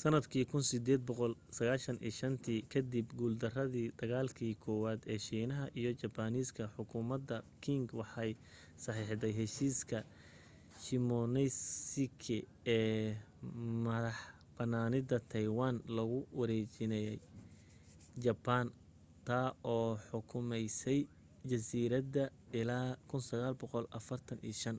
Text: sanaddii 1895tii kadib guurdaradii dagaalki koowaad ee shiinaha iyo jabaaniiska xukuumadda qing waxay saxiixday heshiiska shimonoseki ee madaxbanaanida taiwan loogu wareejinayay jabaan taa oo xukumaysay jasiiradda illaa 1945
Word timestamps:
sanaddii 0.00 0.42
1895tii 0.50 2.58
kadib 2.74 3.14
guurdaradii 3.20 3.82
dagaalki 4.02 4.50
koowaad 4.66 5.00
ee 5.14 5.16
shiinaha 5.26 5.64
iyo 5.82 5.90
jabaaniiska 6.02 6.64
xukuumadda 6.74 7.36
qing 7.66 7.86
waxay 8.00 8.32
saxiixday 8.84 9.32
heshiiska 9.40 9.98
shimonoseki 10.84 12.38
ee 12.76 13.02
madaxbanaanida 13.88 15.16
taiwan 15.34 15.76
loogu 15.98 16.20
wareejinayay 16.42 17.18
jabaan 18.28 18.68
taa 19.32 19.42
oo 19.76 19.90
xukumaysay 20.08 21.00
jasiiradda 21.52 22.24
illaa 22.62 22.88
1945 23.18 24.78